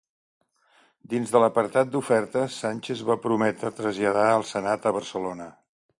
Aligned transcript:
Dins 1.13 1.33
de 1.35 1.41
l'apartat 1.43 1.91
d'ofertes, 1.95 2.57
Sánchez 2.65 3.03
va 3.11 3.19
prometre 3.27 3.73
traslladar 3.81 4.25
el 4.39 4.47
Senat 4.57 4.89
a 4.93 4.99
Barcelona. 5.01 5.53